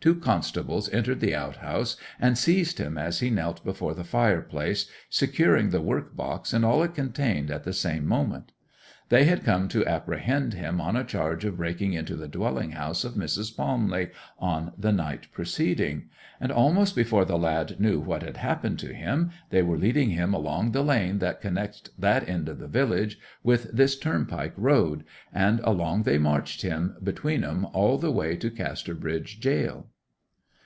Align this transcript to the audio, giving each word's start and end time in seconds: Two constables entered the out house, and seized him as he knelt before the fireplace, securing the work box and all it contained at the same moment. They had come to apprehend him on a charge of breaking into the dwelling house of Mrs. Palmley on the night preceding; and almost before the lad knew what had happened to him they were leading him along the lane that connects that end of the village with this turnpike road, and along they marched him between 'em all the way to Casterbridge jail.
Two 0.00 0.14
constables 0.14 0.88
entered 0.90 1.18
the 1.18 1.34
out 1.34 1.56
house, 1.56 1.96
and 2.20 2.38
seized 2.38 2.78
him 2.78 2.96
as 2.96 3.18
he 3.18 3.30
knelt 3.30 3.64
before 3.64 3.94
the 3.94 4.04
fireplace, 4.04 4.88
securing 5.10 5.70
the 5.70 5.82
work 5.82 6.14
box 6.14 6.52
and 6.52 6.64
all 6.64 6.84
it 6.84 6.94
contained 6.94 7.50
at 7.50 7.64
the 7.64 7.72
same 7.72 8.06
moment. 8.06 8.52
They 9.10 9.24
had 9.24 9.42
come 9.42 9.68
to 9.68 9.86
apprehend 9.86 10.52
him 10.52 10.82
on 10.82 10.94
a 10.94 11.02
charge 11.02 11.46
of 11.46 11.56
breaking 11.56 11.94
into 11.94 12.14
the 12.14 12.28
dwelling 12.28 12.72
house 12.72 13.04
of 13.04 13.14
Mrs. 13.14 13.56
Palmley 13.56 14.10
on 14.38 14.74
the 14.76 14.92
night 14.92 15.28
preceding; 15.32 16.10
and 16.38 16.52
almost 16.52 16.94
before 16.94 17.24
the 17.24 17.38
lad 17.38 17.80
knew 17.80 18.00
what 18.00 18.22
had 18.22 18.36
happened 18.36 18.78
to 18.80 18.92
him 18.92 19.30
they 19.48 19.62
were 19.62 19.78
leading 19.78 20.10
him 20.10 20.34
along 20.34 20.72
the 20.72 20.84
lane 20.84 21.20
that 21.20 21.40
connects 21.40 21.88
that 21.98 22.28
end 22.28 22.50
of 22.50 22.58
the 22.58 22.68
village 22.68 23.18
with 23.42 23.70
this 23.74 23.98
turnpike 23.98 24.52
road, 24.58 25.04
and 25.32 25.60
along 25.60 26.02
they 26.02 26.18
marched 26.18 26.60
him 26.60 26.94
between 27.02 27.44
'em 27.44 27.64
all 27.72 27.96
the 27.96 28.12
way 28.12 28.36
to 28.36 28.50
Casterbridge 28.50 29.40
jail. 29.40 29.86